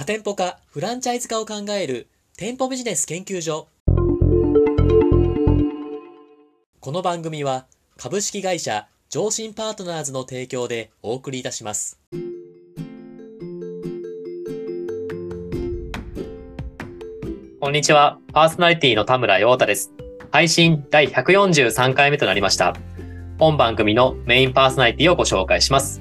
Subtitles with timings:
[0.00, 2.08] 多店舗化、フランチャイズ化を考える
[2.38, 3.68] 店舗ビジネス研究所。
[6.80, 7.66] この番組は
[7.98, 12.00] 株式会社上信パートナーズの提供でお送りいたします。
[17.60, 18.18] こんにちは。
[18.32, 19.92] パーソナリティの田村陽太です。
[20.30, 22.74] 配信第143回目となりました。
[23.38, 26.00] 本番組のメインパーソナリティをご紹介します。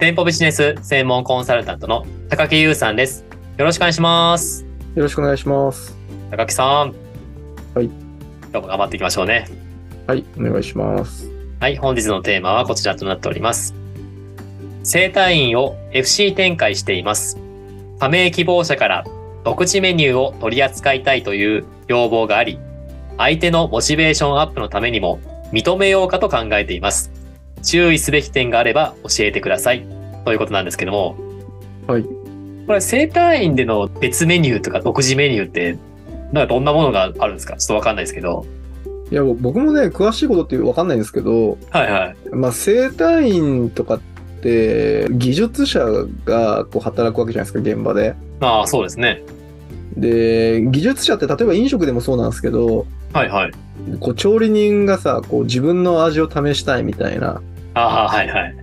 [0.00, 3.26] 店舗ビジネス専門コンサルタントの高木優さんです。
[3.58, 4.64] よろしくお願いします。
[4.94, 5.94] よろしくお願いします。
[6.30, 6.94] 高木さん。
[7.74, 7.84] はい。
[7.84, 7.92] 今
[8.50, 9.46] 日も頑張っていきましょうね。
[10.06, 11.28] はい、お願いします。
[11.60, 11.76] はい。
[11.76, 13.74] 本日のテーマはこちらとなっております。
[14.84, 17.36] 生体院を FC 展開しています。
[17.98, 19.04] 加盟希望者から
[19.44, 22.58] 独自メニューを取り扱いたいという要望があり、
[23.18, 25.20] 相手のモチベーションアップのためにも
[25.52, 27.12] 認めようかと考えています。
[27.62, 29.99] 注意すべき点があれば教えてください。
[30.24, 31.16] ということなんですけども。
[31.86, 32.04] はい。
[32.66, 35.78] これ生体院での別メニューとか独自メニューって、
[36.32, 37.56] なんかどんなものがあるんですか？
[37.56, 38.46] ちょっとわかんないですけど。
[39.10, 42.16] いや、僕もね、詳しいことってわかんないんですけど、はいはい。
[42.30, 44.00] まあ、生体院とかっ
[44.40, 45.84] て、技術者
[46.24, 48.14] がこう働くわけじゃないですか、現場で。
[48.40, 49.24] ああ、そうですね。
[49.96, 53.52] で、技術者って例えば飲食でもそうなんですけど、はいはい。
[53.98, 57.42] こう調理人がさ、こう自分の味を試したいみたいな
[57.74, 58.56] ああ、はいはい。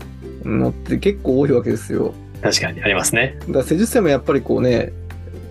[0.48, 2.14] のって結構多いわけですよ。
[2.42, 3.38] 確かにありますね。
[3.42, 4.92] だから施術者もやっぱりこうね、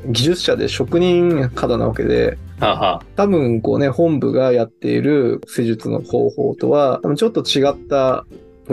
[0.09, 8.25] 技術者で職人肌なわけで、はあ、は多分こうね、本部がやっている施術の方法とは、多分ちょっと違った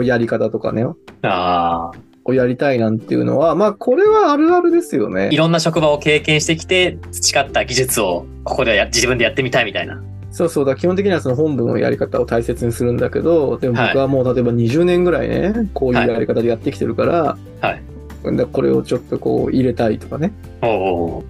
[0.02, 0.84] やり方とかね、
[1.22, 1.92] あ、ああ。
[2.26, 5.36] をやりたいなんていうのは、まあこれはあるあるですよねい。
[5.36, 10.02] ろんな職場を経験してきて、培った技術をここでや自分でやってみたいみたいな。
[10.34, 18.36] そうそうだ、基本的にはその本部のやり方を大切にするんだけど、でもはい僕はもう例えば20年ぐらいね、こういうやり方でやってきてるから、はい。
[18.36, 20.32] だこれをちょっとこう入れたいとかね。
[20.60, 21.24] おお。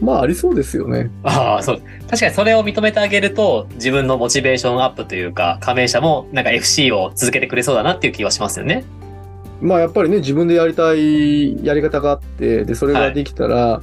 [0.00, 1.10] まあありそうですよね。
[1.22, 1.82] ああ、そう。
[2.08, 8.84] 確かにそれを認めてあげると、自分のモチベーションアップというか、加盟者もなんか FC を続けてくれそうだなっていう気はしますよね。
[9.60, 13.80] まあやっぱりね、自分でやりたいやり方があって、で、それができたら、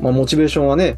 [0.00, 0.96] まあモチベーションはね、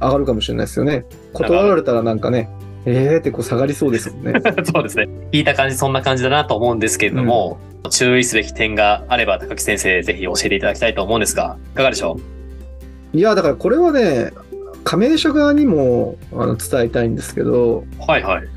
[0.00, 1.04] 上がるかもしれないですよね。
[1.32, 2.48] 断られたらなんかね、
[2.86, 4.40] えーってこう下がりそうですもんね。
[4.64, 5.08] そうですね。
[5.32, 7.58] 聞いた感じ、そんな感じだなと思うんですけれども、
[7.90, 12.18] 注意すべき点があれば、高木先生、ぜひ教えていただきたいと思うんですが、いかがでしょ
[13.12, 14.32] いや、だからこれはね、
[14.84, 18.48] 加盟者側にもあの伝えたいんですけど、うはいはい。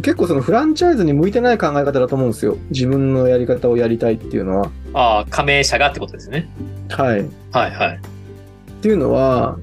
[0.00, 2.56] 結構そのフランチャイズに向いてない考え方だと思うんですよ。
[2.70, 4.70] 自分のやり方をやりたいっていうのは。
[4.94, 6.48] ああ、加盟者がってことですね。
[6.90, 7.20] はい。
[7.20, 8.00] っはいはい。
[8.82, 9.58] ていうのは、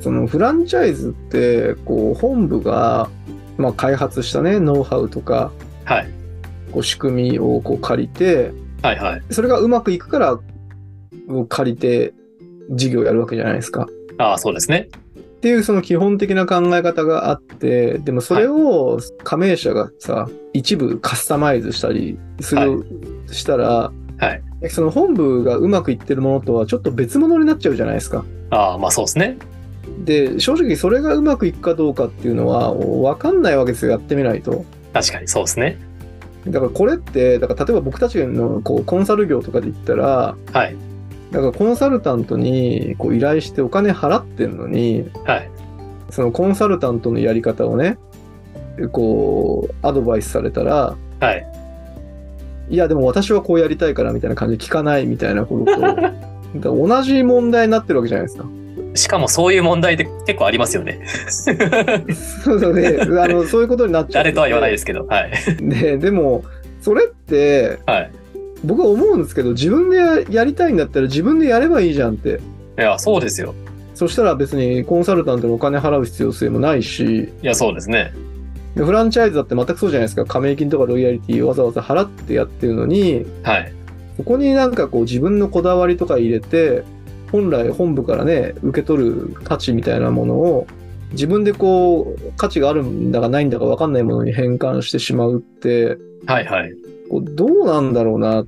[0.00, 3.10] そのフランチャイズって、こう、本部が、
[3.58, 5.52] まあ、開発したね、ノウハウとか、
[5.84, 6.08] はい。
[6.72, 8.50] こう仕組みをこう借りて、
[8.80, 9.22] はいはい。
[9.28, 10.40] それがうまくいくから、
[11.50, 12.14] 借りて
[12.70, 13.86] 事業やるわけじゃないですか。
[14.16, 14.88] ああ、そうですね。
[15.18, 22.86] っていうその基本的な考え方があって、でもそれを加盟者がさ、一部カスタマイズしたりする、
[23.30, 24.70] したら、はい。
[24.70, 28.24] その本部がうまくいってるものとはちょっと別物になっちゃうじゃないですか。
[28.52, 29.38] ああ、まあそうですね。
[30.04, 34.64] で、正直それがうまくいくかどうかっていうのはわかんないわけですよ、やってみないと。
[34.92, 35.78] 確かにそうですね。
[36.46, 40.76] だからこれって、だから例えば僕たちのこうコンサル業とかで言ったら、はい。
[41.30, 45.50] だからコンサルタントにこう依頼してお金払ってんのに、はい。
[46.10, 47.96] そのコンサルタントのやり方をね、
[48.90, 51.46] こう、アドバイスされたら、はい。
[52.68, 55.80] いや、でも私はこうやりたいからみたいな感じで聞かないみたいなことと、
[56.60, 58.44] だ同じ問題になってるわけじゃないですか。
[58.94, 61.00] しかもそういう問題って結構ありますよね。
[62.44, 64.24] そうそうね、あのそういうことになっちゃう。
[64.24, 65.06] 誰とは言わないですけど。
[65.06, 65.32] はい。
[65.60, 66.44] で、でも、
[66.80, 68.10] それって、はい。
[68.64, 72.40] 僕は思うんですけど、自分でややりたいんだったら自分でやればいいじゃんって。
[72.78, 73.54] いや、そうですよ。
[73.94, 78.12] そしたら別にコンサルタントにお金払う必要性もないし、いや、そうですね。
[78.74, 80.24] でフランチャイズだって全くそうじゃないですか。
[80.24, 83.72] 加盟金とかロイヤリティをわざわざ払ってやってるのに、はい。
[84.16, 86.84] そこになんかこう自分のこだわりとか入れて、
[87.30, 90.66] 本来本部からね、受け取る価値みたいなものを、
[91.12, 96.72] 自分でこう、価値があるんだかないんだか分かんないものに変換してしまうって、はいはい。
[97.10, 98.46] こうどうなんだろうなっ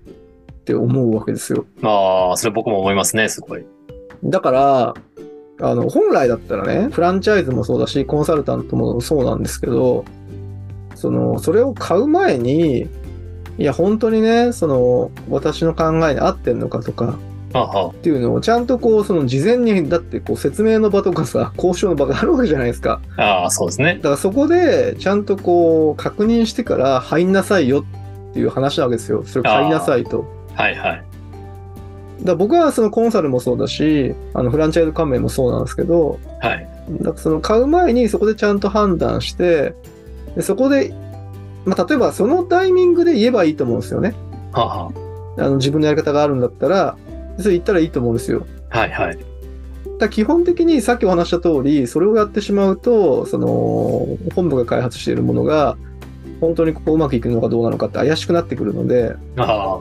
[0.65, 1.67] て思うわけですよ。
[1.81, 3.65] まあ、それ僕も思いますね、すごい。
[4.23, 4.95] だから、
[5.61, 10.05] あの、本来だったらね、フランチャイズもそうだし、コンサルタントもそうなんですけど、
[10.95, 12.89] その、それを買う前に、
[13.59, 17.19] いや、本当にね、その、私の考えに合ってんのかとか、
[17.91, 23.01] っていうのをちゃんとこう、その事前に、だってこう説明の場とかさ、 交渉の場があるわけじゃないですか。
[23.17, 24.03] あ、ああ、そうですねだ。
[24.03, 27.83] からそこで、ちゃんとこう、確認してから入んなさいよ
[28.31, 29.23] っていう話なわけですよ。
[29.25, 30.27] それを買いなさいと。
[30.55, 31.05] はいはい。
[32.23, 36.69] だ僕はそのコンサルもそうだし、あのフランチャイズ加盟もそうなんですけど、はい。
[37.01, 39.75] だからその買う前にそこでちゃんと判断して、
[40.35, 40.93] でそこで、
[41.65, 44.15] まあ、例えばそのタイミングで言えばいいと思うんですよね。
[44.53, 44.93] はあは
[45.39, 46.97] あの自分のやり方があるんだったら、
[47.39, 48.47] それ言ったらいいと思うんですよ。
[48.71, 49.19] あはいはい。
[49.99, 55.77] だ基本的にさっきお話した通り、それをやってしまうと、その、本部が開発しているものが、
[56.41, 59.81] 本当にこううまくいくのかどうなのかって怪しくなってくるので、あ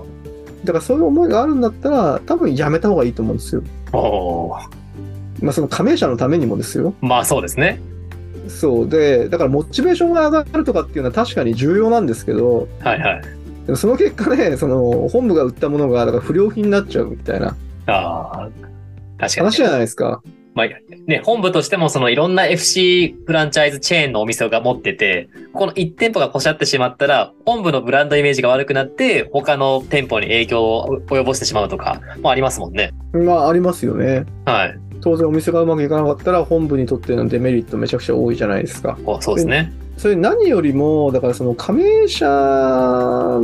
[0.63, 3.63] だからそういう思いがあるんだったら、多分やめた方がいいと思うんですよ。
[3.91, 4.69] あ。
[5.41, 6.93] まあその加盟者のためにもですよ。
[7.01, 7.81] まあそうですね。
[8.47, 13.21] そうで、だからモチベーションが上がるとかっていうのは確かに重要なんですけど、はいはい。
[13.65, 17.55] でもその結果ね、その本部が売ったものがだから不良品になっちゃうみたいな
[17.87, 18.49] ああ。
[19.17, 19.45] 確かに。
[19.45, 20.21] 話じゃないですか。
[20.55, 20.67] まあ、
[21.07, 32.91] ね、本部としてもそのいろんな FC フランチャイズチェーンのお店が持ってて、この1店舗がこしゃってしまったら、本部のブランドイメージが悪くなって、他の店舗に影響を及ぼしてしまうとかもありますもんね。
[33.13, 34.25] まあありますよね。
[34.45, 34.79] はい。
[35.03, 38.97] 当然お店がうまくいかなかったら本部にとってのデメリットめちゃくちゃ多いじゃないですか。
[39.05, 39.73] おそうですね。
[39.97, 42.25] それ何よりも、だからその加盟者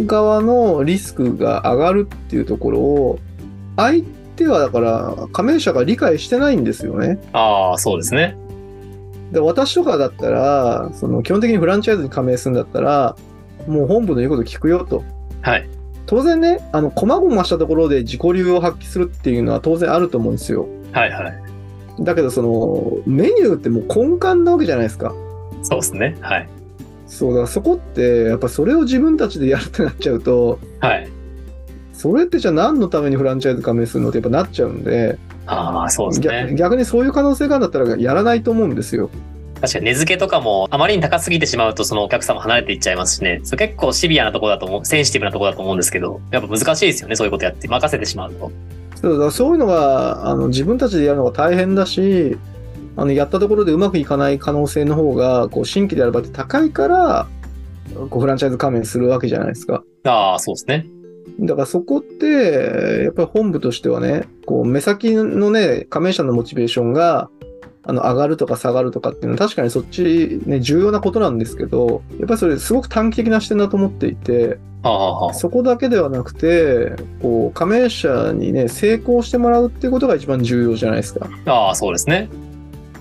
[0.06, 3.20] 側のリスクが上がるっていうところを、
[3.76, 4.06] 相
[4.38, 7.20] 手はだから加盟者が理解してないんですよね。
[7.34, 8.38] ああ、そうですね。
[9.34, 13.18] で私とかだったら、その基本的にフランチャイズに加盟するんだったら、
[13.68, 15.04] もう本部の言うこと聞くよと。
[15.42, 15.70] はい。
[16.06, 20.68] 当然ね、あの、細々したところで自己流を発揮するっていうのは当然あると思うんですよ。
[20.92, 21.49] はいはい。
[22.04, 25.13] だけど、その、メニューってもう根幹なわけじゃないですか。
[25.63, 26.18] そうですね。
[26.22, 26.50] はい。
[27.07, 31.10] そう、だそこって、やっぱそれを自分たちでやるってなっちゃうと、はい。
[31.94, 35.18] それってじゃあ何のためにフランチャイズ加盟するのってやっぱなっちゃうんで、
[35.48, 36.56] ああ、そうです逆ね。
[36.56, 39.10] 逆にそういう可能性があるんだったらやらないと思うんですよ。
[39.60, 43.42] 確かに値付けとかもあまりに高すぎてしまうとそのお客さんも離れていっちゃいますしね。
[43.44, 47.18] それ結構シビアなところだと思う、センシティブなところだと思うんですけど、やっぱ難しいですよね。
[47.18, 48.52] そういうことやって任せてしまうと。
[49.01, 52.38] そうそういうのがあの自分たちでやるのが大変だし、
[52.98, 57.28] あのやったところでうまくいかない可能性の方がこう新規であればって高いから、
[58.10, 59.84] こうフランチャイズ加盟するわけじゃないですか。
[60.04, 60.86] ああ、そうですね。
[61.40, 67.30] だからそこって、やっぱり本部としてはね、こう目先のね、加盟者のモチベーションが
[67.90, 74.60] あの上がるとか下がるとかっていうのは確かにそっちね、重要なことなんですけど、やっぱりそれすごく短期的な視点だと思っていて、
[75.34, 81.28] そこだけではなくて、こう加盟者にね、成功してもらうっていうことが一番重要じゃないですか。
[81.48, 82.30] ああ、そうですね。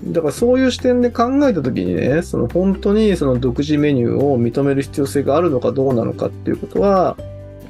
[0.05, 7.15] だからそういう視点で考えたときにね、その本当にその独自メニューを認める必要性があるのかどうなのかっていうことは、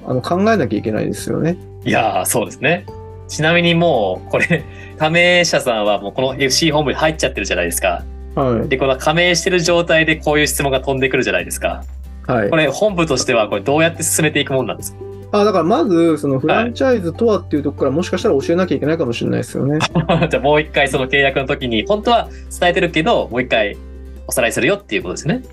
[0.06, 1.58] あの考えなきゃいけないですよね。
[1.84, 2.86] いやー、そうですね。
[3.30, 4.64] ちなみにもう、これ、
[4.98, 8.04] 加盟者さんはもうこの FC 本部に入っちゃってるじゃないですか。
[8.36, 8.68] はい。
[8.68, 11.84] で、この加盟してる状態でこういう質問が飛んでくるじゃないですか。
[12.28, 12.56] はいこ。
[12.58, 15.00] れ、本部としてはこれどうやって進めていくもんなんですか？
[15.32, 19.78] あ、だからまず、そのフランチャイズとはっていうところからもしかしたら教えなきゃいけないかもしれないですよね。
[20.30, 22.28] じゃあもう一回その契約の時に、本当は
[22.60, 23.78] 伝えてるけど、もう一回
[24.28, 25.44] おさらいするよっていうことですね。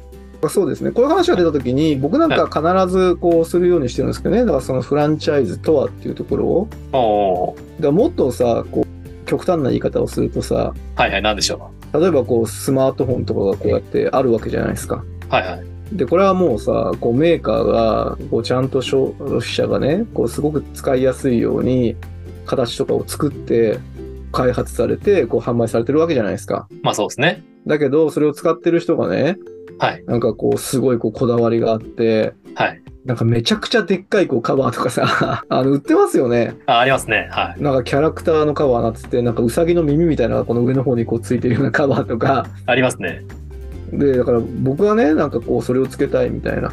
[0.48, 0.90] そうですね。
[0.90, 4.42] こういう話が出たときに、僕なんか必ずこうするようにしてるんですけどね。
[4.42, 6.46] だからそのフランチャイズとはっていうところ
[6.92, 7.56] を。
[7.76, 15.04] だからもっとさ、こう、極端な言い方をするとさ、はいはい、なんでしょ例えばこう、スマートフォンとかがこうやってあるわけじゃないですか。
[15.28, 15.32] う。
[15.32, 15.66] はいはい。
[15.92, 21.96] で、これはもうさ、こうメーカーが、こうちゃんと消費者がね、こうすごく使いやすいように、
[22.44, 23.78] 形とかを作って、
[24.32, 26.68] 開発されて、こう販売されてるわけじゃないですか。
[26.82, 27.42] まあそうですね。
[27.66, 29.38] だけど、それを使ってる人がね、
[29.78, 30.04] はい。
[30.06, 32.82] なんかこう、すごいこう、こだわりがあって、はい。
[33.04, 36.56] なんかめちゃくちゃでっかいこうカバーとかさ、 あの、売ってますよね。
[36.66, 37.28] あ、ありますね。
[37.30, 37.62] はい。
[37.62, 43.22] なんかキャラクターのカバーなっつって、なんかウサギの耳みたいなのがこの上の方にこうついてるようなカバーとか、ありますね。
[43.92, 46.72] で、だから僕はね、なんかこう、それをつけたいみたいな。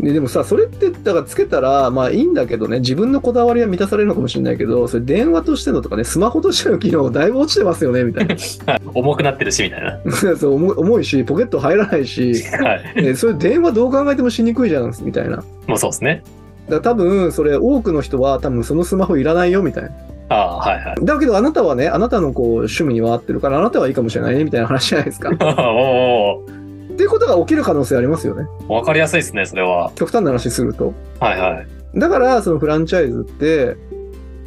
[0.00, 8.34] で、でもさ、それって、だからつけたら、まあいいんだけどね、自分のこだわりは満たされるのかもしれないけど、それ電話としてのとかね、スマホとしての機能だいぶ落ちてますよね、みたいな。
[8.94, 9.98] 重くなってるし、みたいな。
[10.36, 12.82] そう重い重いし、ポケット入らないし、はい。
[12.96, 15.42] えそれ電話どう考えてもしにくいじゃん、みたいな。
[15.66, 16.22] もうそうですね。
[16.68, 19.90] ら多分、それ多くの人は多分そのスマホいらないよ、みたいな。
[20.28, 21.04] ああ、はいはい。
[21.04, 25.30] だけどあなたはね、あなたのこう趣味には合ってるから、あなたはいいかもしれないね、みたいな話じゃないですか。
[25.34, 26.60] っおお
[26.96, 28.46] ていうことが起きる可能性ありますよね。
[28.68, 29.90] ー、わかりやすいですね、それは。
[29.94, 30.92] 極端な話すると。
[31.18, 31.98] はいはい。
[31.98, 33.76] だから、そのフランチャイズって、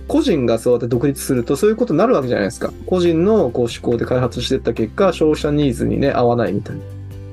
[0.08, 2.72] 個人がそうやって独立するとそういうことになるわけじゃないですか。
[2.86, 6.82] 個人のこう思考で開発していった結果、消費者ニーズにね、合わないみたいな。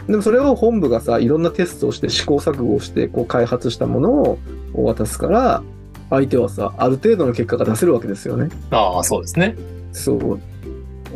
[0.06, 4.38] でもそれを本部がさ、いろんなテストをして試行錯誤をして、こう開発したものを
[4.74, 5.62] 渡すから、
[6.10, 8.48] 相手はさ、ある程度の結果が出せるわけですよね。
[8.70, 9.56] ああ、そうですね。
[9.92, 10.40] そう。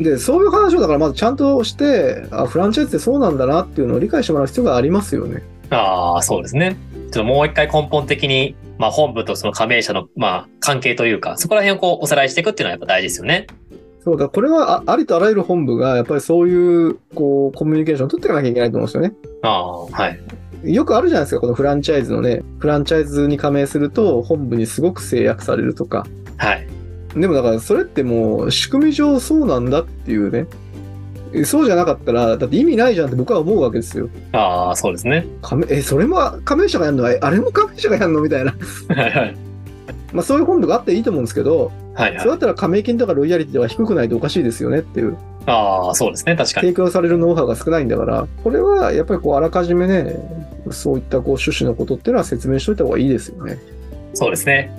[0.03, 5.43] で、そういう話をだからまずちゃんとして、あ、フランチャイズってそうなんだなっていうのを理解してもらう必要がありますよね。
[5.71, 6.77] ああ、そうですね。
[6.93, 13.47] ちょっともう一回根本的にまあ本部とその加盟者の、まあ関係というか、そこら辺をこうおさらいしていくっていうのはやっぱ大事ですよね。
[14.05, 19.15] そうだ、これはあありとあらゆる本部が、やっぱりそういう、こう、コミュニケーションを取っていかなきゃいけないと思うんですよね。
[19.43, 20.75] ああ、はい。
[20.75, 26.07] よくあるじゃないですか、このフランチャイズのね、フランチャイズに加盟すると、本部にすごく制約されるとか。
[26.37, 26.67] はい。
[27.17, 30.47] でもだから、それってもう、仕組み上そうなんだっていうね。
[31.45, 34.09] そうじゃなかったら、だって意味ないじゃんって僕は思うわけですよ。
[34.33, 35.27] ああ、そうですね。
[35.69, 37.11] え、それも加盟者がやるの？
[37.11, 38.21] えあれも加盟者がやるの？
[38.21, 38.55] みたいな。
[38.95, 39.37] はいはい。
[40.13, 42.21] まあそういう本部があっていいと思うんですけど、はいはい。
[42.21, 45.17] そうだったら加盟金とかロイヤリティは低くないとおかしいですよねっていう。
[45.47, 46.37] ああ、そうですね。
[46.37, 46.69] 確かに。
[46.69, 50.17] 提供されるノウハウが少ないんだから、これはやっぱりこうあらかじめね、
[50.71, 53.59] そういったこう趣旨のことっていうのは説明しといた方がいいですよね。
[54.15, 54.73] そうですね。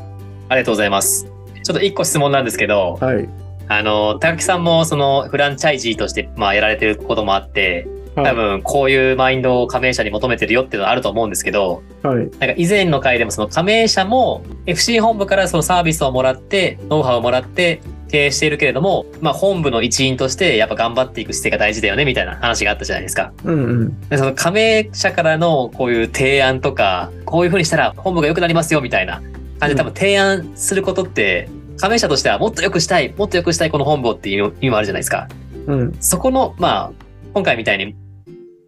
[0.49, 1.27] ありがとうございます。
[1.63, 3.29] ちょっと一個質問なんですけど、はい。
[3.67, 12.17] あの、高木さんもそのフランチャイジーとして、まあやられてることもあって、多分こういうマインドを加盟者に求めてるよっていうのはあると思うんですけど、はい。
[12.17, 23.33] なんか以前の回でもその加盟者も FC 本部からそのサービスをもらって、ノウハウをもらって経営しているけれども、まあ本部の一員としてやっぱ頑張っていく姿勢が大事だよねみたいな話があったじゃないですか。
[23.43, 24.09] うんうん。
[24.09, 29.21] でその加盟者からのこういう提案とか、こういう風にしたら本部が良くなりますよみたいな
[29.59, 35.27] 感じで多分提案することって、加盟者としてはもっと良くしたい、もっと良くしたいこの本部をっていう意味もあるじゃないですか。
[35.67, 35.97] うん。
[35.99, 36.91] そこの、まあ、
[37.33, 37.95] 今回みたいに、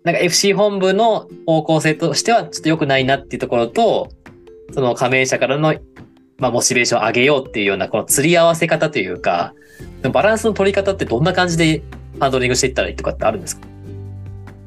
[0.03, 4.09] なんか FC 本部の方向性としてはちょっと良くないなっていうところと、
[4.73, 5.75] その加盟者からの、
[6.37, 9.53] まあ、モチベーションを上げようっていうような、この釣り合わせ方というか、
[10.11, 11.83] バランスの取り方ってどんな感じで
[12.19, 13.67] ハンドリングしていったらいいとかってあるんですか？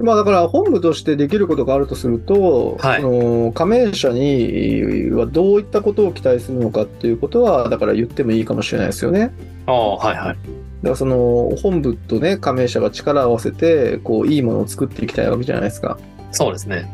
[0.00, 9.33] まあだから本部としてできることがあるとすると、はいその加盟者にはどういったことを期待するのかっていうことは、だから言ってもいいかもしれないですよね。
[9.66, 10.35] ああ、はいはい。
[10.35, 10.38] だか
[10.83, 15.99] らその本部とね、加盟者が力を合わせて、こう、いいものを作っていきたいわけじゃないですか。
[16.33, 16.76] そうですね。
[16.76, 16.90] だか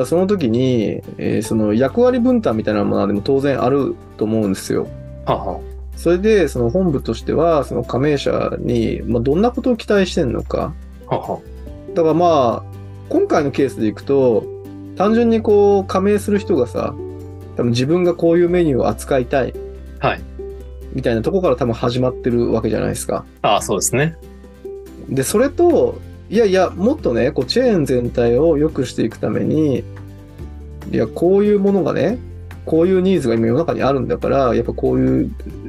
[0.00, 4.88] らその時に、えーその役割分担みたいなものでも当然あると思うんですよ。
[5.26, 5.60] はあは
[5.96, 10.72] それで、その本部としては、その加盟者に、まあ、どんなことを期待してんのか。
[11.08, 11.40] あはあは
[11.94, 12.76] だからまあ、
[13.08, 14.44] 今回のケースでいくと、
[14.96, 16.94] 単純にこう、加盟する人がさ、
[17.56, 19.54] 多分自分がこういうメニューを扱いたい。
[19.98, 20.20] はい。
[20.92, 23.24] みたいなとこから多分始まってるわけじゃないですか。
[23.42, 24.16] ああ、そうですね。
[25.08, 29.82] で、それと、いやいや、もっとね、こう、チェーン全体を良くしていくために、
[30.90, 32.18] いや、こういうものがね、
[32.66, 35.24] こういうニーズが今世の中にあるんだから、やっぱこうい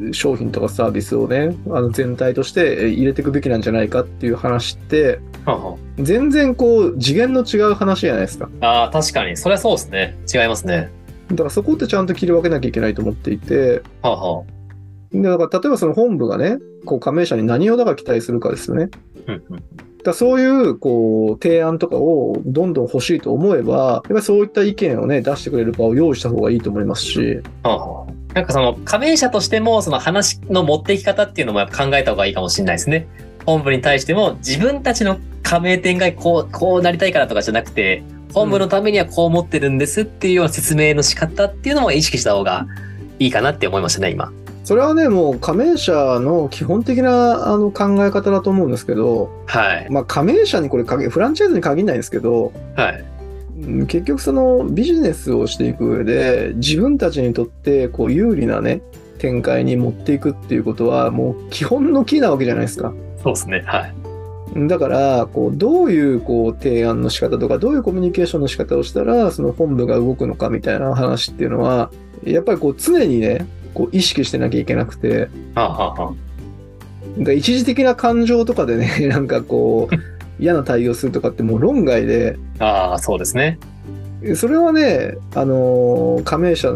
[0.10, 8.50] う商品とかサービスをね、あの全体として入れていくべきなんじゃないかっていう話って、はあは全然こう、次元の違う話じゃないですか。
[8.62, 9.38] あああ、確かに。
[9.38, 10.18] それはそうですね。
[10.34, 10.92] 違いますね。
[11.30, 14.44] だからそこってちゃんと切り分けなきゃいけないと思っていて、はあは
[15.12, 18.90] でだから例えばその本部がね、こう加盟者に何をだから期待するかですよね。
[19.28, 19.32] あ。
[19.32, 19.64] うんうん。
[20.04, 28.22] だそういう、こう、提案とかをどんどん欲しいと思えば、やっぱりそういった意見をね、出してくれる場を用意した方がいいと思いますし、ああ。
[28.34, 33.08] なんかその加盟者としてもその話の持っていき方っていうのもやっぱ考えた方がいいかもしれないですね。
[33.46, 38.04] 本部に対しても自分たちの加盟店がこう、こうなりたいからとかじゃなくて、
[38.34, 42.66] 本部のためにはこう思ってるんですっていうような説明の仕方っていうのも意識した方が
[43.20, 44.32] いいかなって思いましたね、今。
[44.64, 49.88] それはね、もう加盟者の基本的なあの考え方だと思うんですけど、はい。
[49.90, 53.04] まあ加盟者にこれ限、フランチャイズに限らないんですけど、はい。
[53.64, 58.82] うん結局そのビジネスをしていく上で自分たちにとってこう有利なね
[59.20, 62.94] 展開に持っていくっていうことはもう基本のキーなわけじゃないですか。
[63.22, 63.64] そうですね。
[63.68, 63.94] はい。
[64.68, 71.92] だからこうどういうこう提案の仕方とかどういうコミュニケーションの仕方をしたらその本部が動くのかみたいな話っていうのは
[72.24, 79.96] やっぱりこう常にねこう意識してなきゃいけなくてはあ、はあか一時的な感情とかでね なんかこう
[80.40, 83.60] 嫌な対応するとかってもう論外であ、ああ、そうですね。
[84.36, 86.72] それはね、あのー加盟者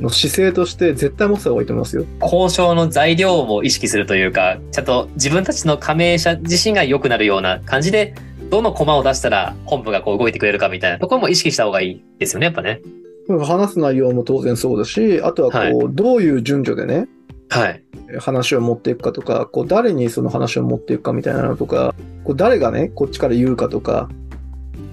[0.00, 2.04] の姿勢として絶対持ってた方がいいと思いますよ。
[2.20, 8.14] 交渉の材料を意識するというか、ちゃんと自分たちの加盟者自身が良くなるような感じで、
[8.50, 12.80] どの駒を出したら本部がこう動いてくれるかみたいなところも意識した方がいいですよね、やっぱね。
[13.28, 17.08] 話す内容も当然そうだし、あとはこう、はいどういう順序でね、
[17.48, 17.82] はい。
[18.18, 24.08] 話を持っていくかとか、こう誰にその話を持っていくかみたいなのとか、こう誰がね、こっちから言うかとか、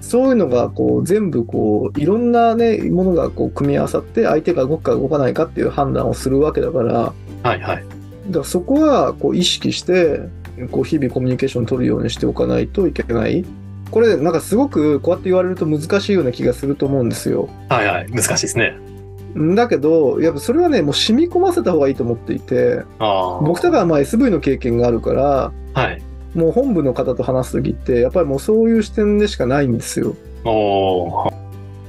[0.00, 7.12] そういうのがこう全部こういろんなね、ものがこう組み合わさって相手が動くか動かないかっていう判断をするわけだから、
[7.42, 7.84] はいはい。
[8.28, 10.20] だからそこはこう意識して、
[10.70, 13.44] こう日々コミュニケーションを取るようにしておかないといけない。
[13.92, 17.48] これなんかすごくこうやって言われると難しいような気がすると思うんですよ。
[17.68, 18.10] はいはい。
[18.10, 18.74] 難しいですね。
[19.38, 22.82] んだけど、やっぱそれはね、もう染み込ませた方がいいと思っていて。
[22.98, 26.02] 僕とかはまあ SV の経験があるから、はい。
[26.34, 30.16] もう本部の方と話すときって、やっぱりもうそういう視点でしかないんですよ。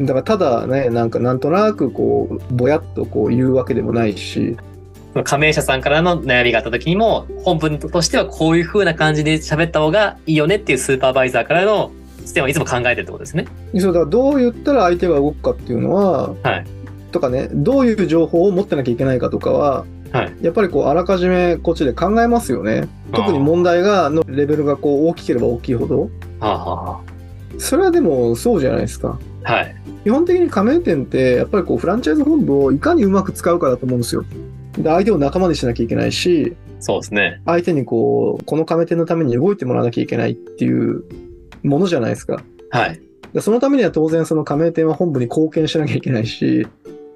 [0.01, 4.57] だからただね、なんかなんとなくこう、ぼやっとこう言うわけでもないし、
[5.23, 11.91] 加盟者さんからの悩みがあった時にも、本文としてはこういう風な感じで喋った方がいいよねっていうスーパーバイザーからの
[12.25, 13.45] 視点をいつも考えてるってことですね。
[13.79, 16.65] そうだからどう言ったら相手が動くかっていうのは、はい
[17.11, 22.87] とかね、どういう情報を持ってなきゃいけないかとかは、はいやっぱりこうあらかじめこっちで考えますよね。
[23.13, 26.01] 特に問題がのレベルがこう大きければ大きいほど。
[26.01, 27.01] はあ、は
[27.57, 29.19] それはでもそうじゃないですか。
[29.43, 29.75] あ、はい。
[30.03, 34.23] 基本的に加盟店ってやっぱりこうフランチャイズ本部をいかにうまく使うかだと思うんですよ。
[34.77, 37.41] で相手を仲間にしなきゃいけないし、そうですね。
[37.45, 41.03] 相手にこう、この加盟店のために動いてもらわなきゃいけないっていう
[41.63, 42.43] ものじゃないですか。
[42.71, 43.01] はい。
[43.33, 46.67] でそのためには当然その加盟店は本部に貢献しなきゃいけないし、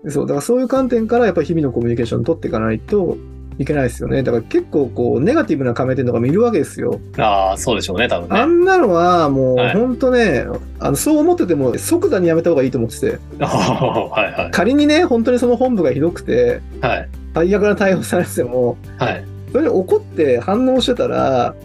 [0.07, 3.17] そう、だからそういう観点からやっぱり日々のコミュニケーション取っていかないと
[3.59, 4.23] いけないですよね。
[4.23, 6.99] だから結構こう、ネガティブな加盟店とかもいるわけですよ。
[7.17, 8.39] ああ、そうでしょうね、多分ね。
[8.39, 10.45] あんなのはもうはい本当ね、
[10.79, 14.51] あのそう思ってても即座にやめた方がいいと思ってて、 はいはい。
[14.51, 17.09] 仮にね、本当にその本部がひどくて、はい。
[17.33, 19.23] 最悪な対応されてても、はい。
[19.51, 21.55] それに怒って反応してたら、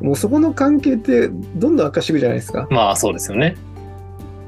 [0.00, 2.68] もうそこの関係ってどんどん悪化していくじゃないですか。
[2.70, 3.56] まあ、そうですよね。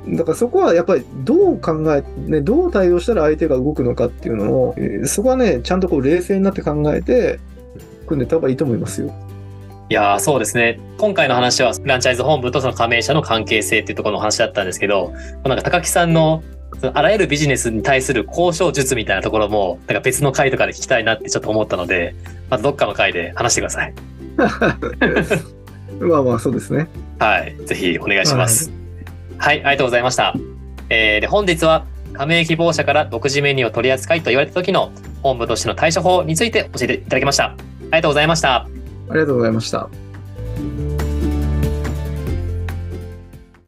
[0.08, 7.38] だからそこはやっぱりどう考え、ね、どう対応したら相手が動くのかっていうのを、えーそこはね、ちゃんとこう冷静になって考えて、
[8.06, 9.12] 組んでた方がいいと思いますよ。
[9.88, 10.78] いやーそうですね。
[10.98, 15.12] 今回の話はフランチャイズ本部とその加盟者の関係性っていうところの話だったんですけど、
[15.44, 16.42] なんか高木さんの
[16.94, 22.14] あらゆるビジネスに対する交渉術みたいなところも、なんか別の回とかで聞きたいなってちょっと思ったので、
[22.48, 23.94] またどっかの回で話してください。
[26.00, 26.88] まあまあ、そうですね。
[27.18, 27.56] はい。
[27.66, 28.79] ぜひお願いします。
[29.40, 30.34] はい、ありがとうございました。
[30.90, 34.92] えーで、本日は加盟希望者から独自メニューを取り扱いと言われた時の
[35.22, 37.46] 本部としての対処法について教えていただきました。
[37.46, 37.54] あ
[37.84, 38.56] りがとうございました。
[38.56, 38.68] あ
[39.14, 39.88] りがとうございました。